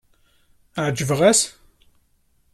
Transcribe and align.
Ɛejbeɣ-as? 0.85 1.41